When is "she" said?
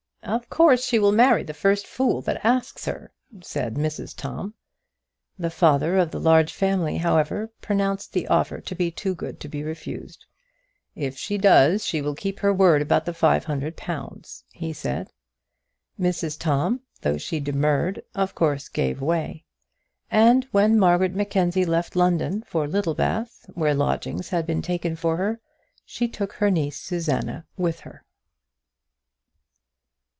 0.85-0.99, 11.17-11.39, 11.83-12.03, 17.17-17.39, 25.83-26.07